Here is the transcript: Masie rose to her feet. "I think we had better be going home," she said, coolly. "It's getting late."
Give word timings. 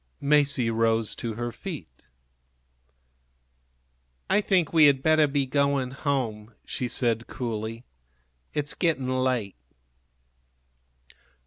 Masie 0.19 0.71
rose 0.71 1.13
to 1.13 1.35
her 1.35 1.51
feet. 1.51 2.07
"I 4.31 4.41
think 4.41 4.73
we 4.73 4.85
had 4.85 5.03
better 5.03 5.27
be 5.27 5.45
going 5.45 5.91
home," 5.91 6.55
she 6.65 6.87
said, 6.87 7.27
coolly. 7.27 7.83
"It's 8.51 8.73
getting 8.73 9.07
late." 9.09 9.57